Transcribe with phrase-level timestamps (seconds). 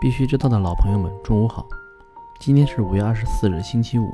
[0.00, 1.68] 必须知道的老朋友们，中午好！
[2.40, 4.10] 今天是五月二十四日，星期五，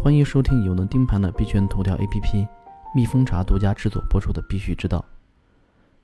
[0.00, 2.46] 欢迎收听有能盯盘的币圈头条 APP
[2.94, 4.98] 蜜蜂茶独家制作播出的《必须知道》。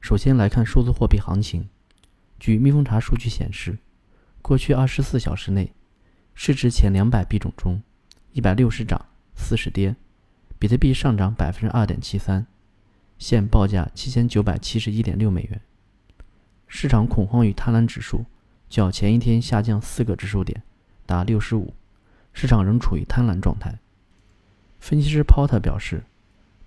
[0.01, 1.69] 首先来看数字货币行情。
[2.41, 3.79] 据蜜蜂茶数据显示，
[4.43, 5.73] 过去二十四小时内，
[6.35, 7.81] 市值前两百币种中，
[8.33, 9.01] 一百六十涨，
[9.37, 9.95] 四十跌，
[10.59, 12.45] 比特币上涨百分之二点七三，
[13.17, 15.61] 现报价七千九百七十一点六美元。
[16.67, 18.25] 市场恐慌与贪婪指数。
[18.69, 20.63] 较前一天下降四个指数点，
[21.07, 21.73] 达六十五，
[22.33, 23.79] 市场仍处于贪婪状态。
[24.81, 26.03] 分析师 Porter 表示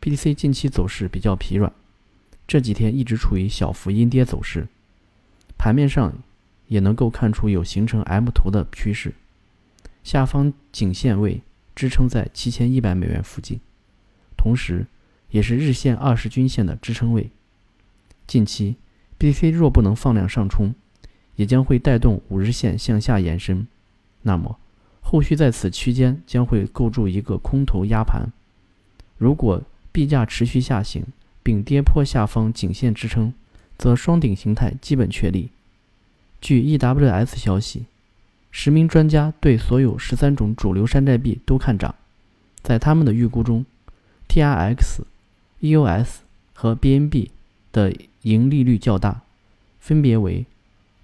[0.02, 1.72] ，BTC 近期走势比较疲软，
[2.48, 4.68] 这几天一直处于小幅阴跌走势，
[5.58, 6.14] 盘面上
[6.68, 9.14] 也能够看出有形成 M 图的趋势，
[10.04, 11.41] 下方颈线位
[11.76, 13.60] 支撑在七千一百美元附近，
[14.38, 14.88] 同时
[15.30, 17.30] 也是日线二十均线的支撑位。
[18.26, 18.77] 近期
[19.20, 20.74] BTC 若不能放量上冲，
[21.38, 23.66] 也将会带动五日线向下延伸，
[24.24, 24.60] 那么
[25.02, 28.27] 后续在此区间将会构筑一个空头压盘。
[29.18, 31.05] 如果币价持续下行
[31.41, 33.34] 并跌破下方颈线支撑，
[33.77, 35.49] 则双顶形态基本确立。
[36.41, 37.85] 据 EWS 消息，
[38.52, 41.96] 十名专家对所有十三种主流山寨币都看涨，
[42.62, 43.65] 在他们的预估中
[44.27, 45.02] ，TRX、
[45.62, 46.08] EOS
[46.54, 47.30] 和 BNB
[47.71, 47.93] 的
[48.24, 49.21] 盈利率较大，
[49.80, 50.46] 分别为。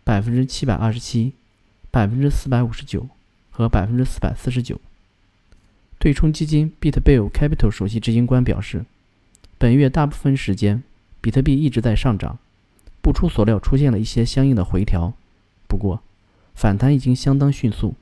[0.03, 1.33] 百分之七百二十七、
[1.89, 3.07] 百分之四百五十九
[3.49, 4.79] 和百分之四百四十九。
[5.97, 8.83] 对冲基金 BitBull Capital 首席执行官表示，
[9.57, 10.83] 本月大部分时间，
[11.21, 12.37] 比特币一直在上涨，
[13.01, 15.13] 不出所料出现了一些相应的回调。
[15.67, 16.01] 不过，
[16.53, 17.95] 反弹已经相当迅速，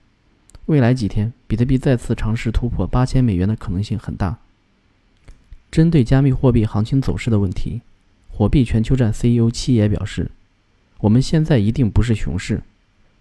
[0.66, 4.40] 未来几天比特币再次尝试突破八千美元的可能性很大。
[5.70, 7.82] 针对加密货币行情走势的问题，
[8.30, 10.32] 火币全球站 CEO 七爷表示。
[11.02, 12.62] 我们现在一定不是熊市，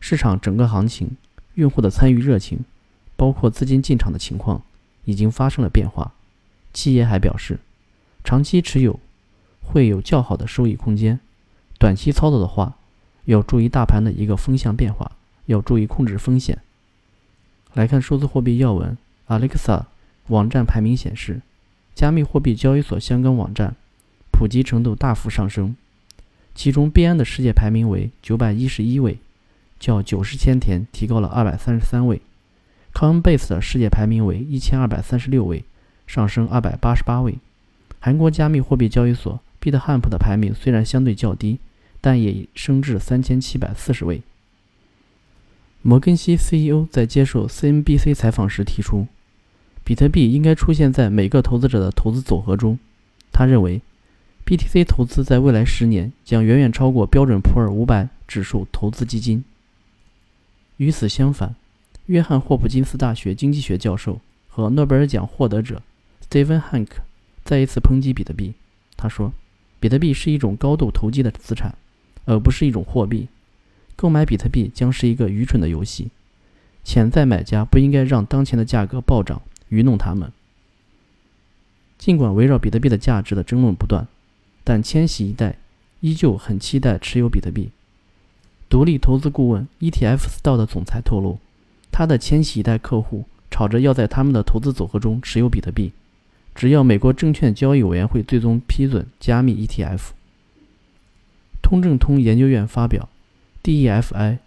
[0.00, 1.16] 市场整个行情、
[1.54, 2.60] 用户的参与热情，
[3.16, 4.62] 包括资金进场的情况，
[5.06, 6.12] 已经发生了变化。
[6.74, 7.58] 七爷还表示，
[8.22, 9.00] 长期持有
[9.62, 11.18] 会有较好的收益空间，
[11.78, 12.76] 短期操作的话，
[13.24, 15.12] 要注意大盘的一个风向变化，
[15.46, 16.58] 要注意控制风险。
[17.72, 19.84] 来看数字货币要闻，Alexa
[20.26, 21.40] 网站排名显示，
[21.94, 23.74] 加密货币交易所相关网站
[24.30, 25.74] 普及程度大幅上升。
[26.54, 29.16] 其中，币安的世界排名为九百一十一位，
[29.78, 32.20] 较九十千田提高了二百三十三位。
[32.92, 35.64] Coinbase 的世界排名为一千二百三十六位，
[36.06, 37.36] 上升二百八十八位。
[37.98, 41.58] 韩国加密货币交易所 BitHamp 的排名虽然相对较低，
[42.00, 44.20] 但也升至三千七百四十位。
[45.80, 49.06] 摩根西 CEO 在接受 CNBC 采访时提出，
[49.82, 52.78] 比特币应该出现在每个投资者的投资组合中。
[53.32, 53.80] 他认为。
[54.50, 59.44] BTC 投资在未来十年将远远超过标准普尔五百指数投资基金。
[60.78, 61.54] 与此相反，
[62.06, 65.80] 约翰霍普金斯大学经济学教授和诺贝尔奖获得者
[66.28, 66.88] Stephen Hank
[67.44, 68.54] 再一次抨击比特币。
[68.96, 69.32] 他说
[69.78, 71.72] ：“比特币是一种高度投机的资产，
[72.24, 73.28] 而不是一种货币。
[73.94, 76.10] 购买比特币将是一个愚蠢的游戏。
[76.82, 80.32] 潜在买家不应该让当前的价格暴涨愚弄他们。”
[81.96, 84.08] 尽管围绕比特币的价值的争论不断。
[84.70, 85.56] 但千禧一代
[85.98, 87.70] 依旧很期待持有比特币。
[88.68, 91.40] 独立投资顾问 ETF Store 的总裁透露，
[91.90, 95.90] 他的千禧一代客户吵着要在他们的投资组合中持有比特币，
[96.54, 100.10] 只要美国证券交易委员会最终批准加密 ETF。
[101.60, 103.08] 通证通研究院发表
[103.68, 104.38] 《DEFI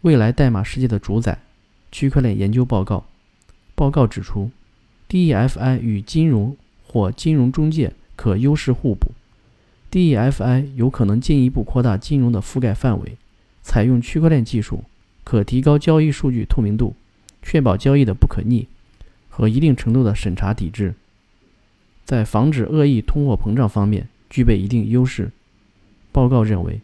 [0.00, 1.40] 未来代码世界的主宰：
[1.92, 2.96] 区块链研究报告》。
[3.74, 4.50] 报告指出
[5.10, 9.12] ，DEFI 与金融或金融中介可优势互补。
[9.96, 13.16] DEFI 有可能进一步扩大金融的覆盖范围，
[13.62, 14.84] 采用区块链技术，
[15.24, 16.94] 可提高交易数据透明度，
[17.40, 18.68] 确保交易的不可逆
[19.30, 20.92] 和一定程度的审查抵制，
[22.04, 25.30] 在防止恶意通货膨胀方面具备一定优势。
[26.12, 26.82] 报告认为，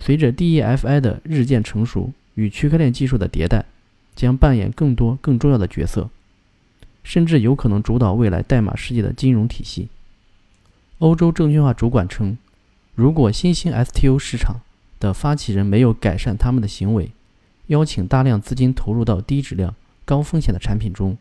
[0.00, 3.66] 随着 DEFI 的日渐成熟与区块链技术的迭代，
[4.16, 6.10] 将扮演更多更重要的角色，
[7.04, 9.86] 甚至有可能主导未来代码世界的金融体系。
[10.98, 12.36] 欧洲证券化主管称。
[12.98, 14.60] 如果新兴 STO 市场
[14.98, 17.12] 的发起人没有改善他们的行为，
[17.68, 19.72] 邀请大量资金投入到低质量、
[20.04, 21.16] 高风险的产品中，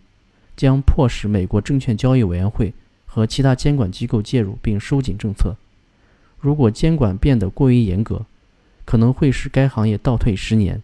[0.56, 2.74] 将迫使美国证券交易委员会
[3.06, 5.56] 和其他监管机构介入并收紧政策。
[6.40, 8.26] 如果监管变得过于严格，
[8.84, 10.82] 可能会使该行业倒退十年。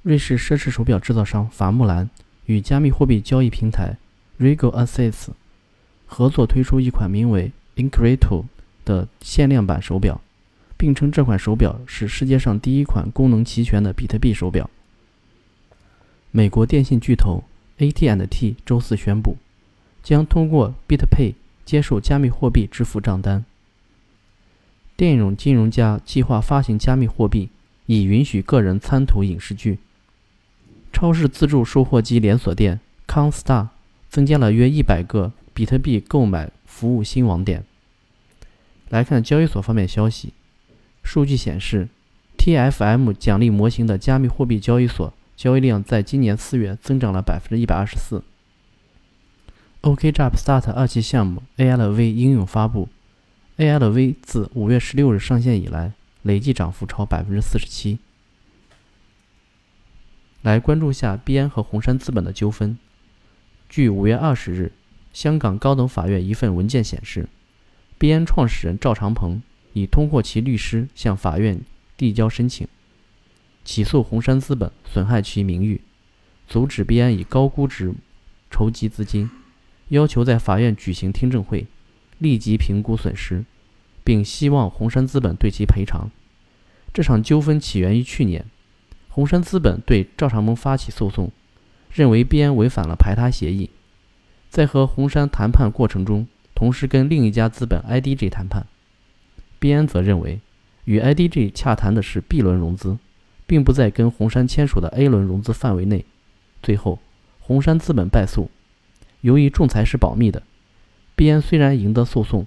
[0.00, 2.08] 瑞士奢侈手表制造商法木兰
[2.46, 3.98] 与加密货币交易平台
[4.40, 5.26] Regal Assets
[6.06, 8.44] 合作推出一款名为 Increto。
[8.84, 10.20] 的限量版手表，
[10.76, 14.68] 并称这款手表是世界上第一款功能齐全的比特币手表。
[16.30, 17.44] 美国电信巨头
[17.78, 19.36] AT&T 周四宣布，
[20.02, 21.34] 将通过 BitPay
[21.64, 23.44] 接受加密货币支付账单。
[24.96, 27.48] 电影金融家计划发行加密货币，
[27.86, 29.78] 以允许个人参图影视剧。
[30.92, 32.78] 超市自助售货机连锁店
[33.08, 33.68] Constar
[34.08, 37.64] 增加了约一百个比特币购买服务新网点。
[38.88, 40.32] 来看交易所方面消息，
[41.02, 41.88] 数据显示
[42.38, 48.22] ，TFM 奖励模型的加密货币交易所交易量在今年四月增长了百分之一百二十四。
[49.82, 52.88] OKJumpStart 二期项目 ALV 应用发布。
[53.56, 55.92] ALV 自五月十六日上线以来，
[56.22, 57.98] 累计涨幅超百分之四十七。
[60.42, 62.78] 来关注下币安和红杉资本的纠纷。
[63.68, 64.72] 据五月二十日
[65.12, 67.28] 香港高等法院一份文件显示，
[67.98, 69.42] 币安创始人赵长鹏
[69.72, 71.60] 已通过其律师向法院
[71.96, 72.66] 递交申请，
[73.64, 75.80] 起诉红杉资本损害其名誉，
[76.46, 77.92] 阻止币安以高估值
[78.50, 79.30] 筹集资金，
[79.88, 81.66] 要求在法院举行听证会。
[82.18, 83.44] 立即评估损失，
[84.04, 86.10] 并希望红杉资本对其赔偿。
[86.92, 88.46] 这场纠纷起源于去年，
[89.08, 91.32] 红杉资本对赵长鹏发起诉讼，
[91.92, 93.68] 认为币安违反了排他协议。
[94.48, 98.66] 在和红杉谈判过程中，同时跟另一家资本 IDG 谈判。
[99.58, 100.40] 币安则认为，
[100.84, 102.98] 与 IDG 洽谈的是 B 轮融资，
[103.46, 106.04] 并不在跟红杉签署的 A 轮融资范围内。
[106.62, 106.98] 最后，
[107.40, 108.50] 红杉资本败诉。
[109.20, 110.42] 由于仲裁是保密的。
[111.16, 112.46] 币安虽然赢得诉讼，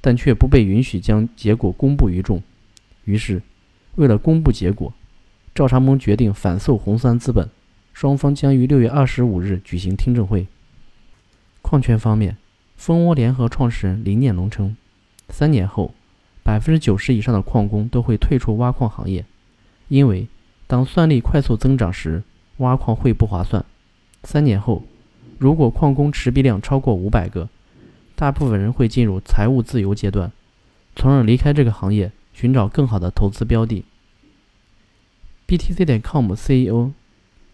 [0.00, 2.42] 但却不被允许将结果公布于众。
[3.04, 3.42] 于是，
[3.94, 4.92] 为了公布结果，
[5.54, 7.48] 赵长鹏决定反诉红杉资本。
[7.94, 10.46] 双方将于六月二十五日举行听证会。
[11.62, 12.36] 矿权方面，
[12.78, 14.76] 蜂窝联合创始人林念龙称，
[15.28, 15.92] 三年后，
[16.44, 19.26] 百分之九十以上的矿工都会退出挖矿行业，
[19.88, 20.28] 因为
[20.68, 22.22] 当算力快速增长时，
[22.58, 23.64] 挖矿会不划算。
[24.22, 24.84] 三年后，
[25.38, 27.48] 如果矿工持币量超过五百个，
[28.14, 30.30] 大部分人会进入财务自由阶段，
[30.94, 33.84] 从而离开这个行业，寻找更好的投资标的。
[35.48, 36.92] BTC 点 com CEO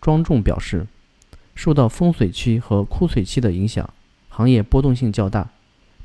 [0.03, 0.87] 庄重表示，
[1.55, 3.89] 受到丰水期和枯水期的影响，
[4.35, 5.51] 行业波动性较大。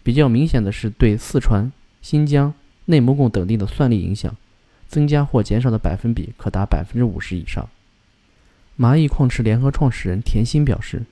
[0.03, 1.71] 比较明显的是对四川、
[2.01, 2.53] 新疆、
[2.85, 4.35] 内蒙古等地的算力影响，
[4.87, 7.67] 增加或减少的百分比可达百分之五十以上。
[8.77, 11.03] 蚂蚁矿池联合创始人田心表示，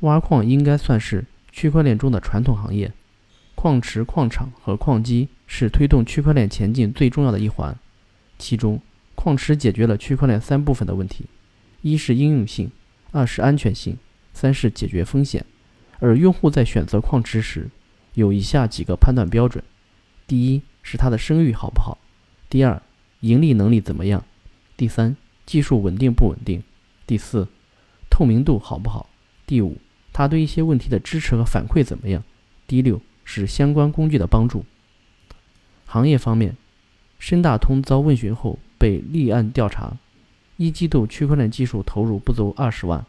[0.00, 1.24] 挖矿应该算是。
[1.52, 2.92] 区块链中的传统行业，
[3.56, 7.76] 矿池、矿场和矿机是推动区块链前进最重要的一环。
[8.38, 8.80] 其中，
[9.16, 11.24] 矿池解决了区块链三部分的问题：
[11.82, 12.70] 一是应用性，
[13.10, 13.98] 二是安全性，
[14.32, 15.44] 三是解决风险。
[16.00, 17.70] 而用户在选择矿池时，
[18.14, 19.62] 有以下几个判断标准：
[20.26, 21.96] 第一是它的声誉好不好；
[22.48, 22.82] 第二，
[23.20, 24.22] 盈利能力怎么样；
[24.76, 25.16] 第三，
[25.46, 26.62] 技术稳定不稳定；
[27.06, 27.46] 第四，
[28.10, 29.06] 透明度好不好；
[29.46, 29.76] 第五。
[30.12, 32.24] 他对一些问题的支持和反馈怎么样？
[32.66, 34.64] 第六是相关工具的帮助。
[35.86, 36.56] 行业方面，
[37.18, 39.96] 深大通遭问询后被立案调查，
[40.56, 43.06] 一季度区块链技术投入不足二十万。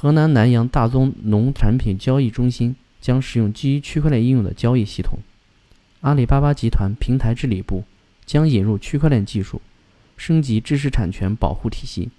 [0.00, 5.18] 河南南阳大宗农产品交易中心将使用基于区块链应用的交易系统。
[6.02, 7.82] 阿里巴巴集团平台治理部
[8.24, 9.60] 将引入区块链技术，
[10.16, 12.10] 升级知识产权保护体系。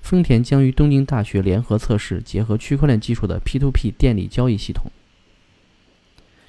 [0.00, 4.92] 丰田将与东京大学联合测试结合区块链技术的 P2P 电力交易系统。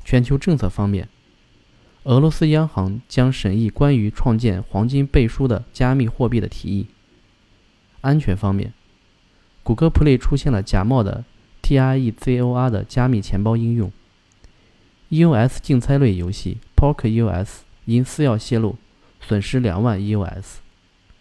[0.06, 1.10] 全球政策方面，
[2.04, 6.86] 俄罗斯央行将审议关于创建黄金背书的加密货币的提议。
[8.01, 8.72] 安全方面，
[9.63, 11.24] 谷歌 Play 出现了假冒的
[11.62, 13.91] Trezor 的加密钱包应用。
[15.10, 17.48] EOS 竞猜类游戏 PokerEOS
[17.86, 18.75] 因私钥泄露，
[19.22, 20.58] 损失两万 EOS。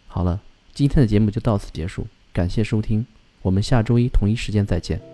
[0.09, 0.41] 好了，
[0.73, 2.07] 今天的节目就到此结束。
[2.33, 3.07] 感谢收听，
[3.43, 5.12] 我们下周一同一时间再见。